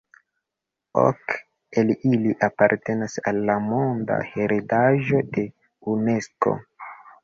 Ok 1.01 1.35
el 1.83 1.91
ili 2.13 2.33
apartenas 2.49 3.21
al 3.33 3.45
la 3.53 3.61
monda 3.69 4.21
heredaĵo 4.35 5.25
de 5.33 5.49
Unesko. 5.97 6.61